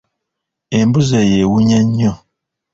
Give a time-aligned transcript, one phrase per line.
[0.79, 2.13] Embuzi eyo ewunya nnyo.